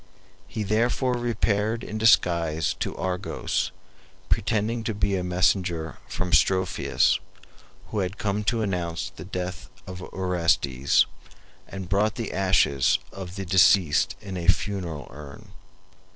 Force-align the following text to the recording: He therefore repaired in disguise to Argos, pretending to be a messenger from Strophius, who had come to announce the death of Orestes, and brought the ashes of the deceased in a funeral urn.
He 0.47 0.63
therefore 0.63 1.13
repaired 1.15 1.83
in 1.83 1.99
disguise 1.99 2.73
to 2.79 2.97
Argos, 2.97 3.69
pretending 4.29 4.83
to 4.85 4.95
be 4.95 5.15
a 5.15 5.23
messenger 5.23 5.97
from 6.07 6.31
Strophius, 6.33 7.19
who 7.89 7.99
had 7.99 8.17
come 8.17 8.43
to 8.45 8.63
announce 8.63 9.11
the 9.11 9.25
death 9.25 9.69
of 9.85 10.01
Orestes, 10.01 11.05
and 11.67 11.87
brought 11.87 12.15
the 12.15 12.33
ashes 12.33 12.97
of 13.11 13.35
the 13.35 13.45
deceased 13.45 14.15
in 14.21 14.37
a 14.37 14.47
funeral 14.47 15.07
urn. 15.11 15.49